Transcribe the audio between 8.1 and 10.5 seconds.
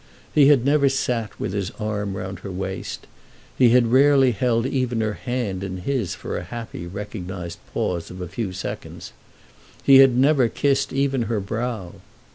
a few seconds. He had never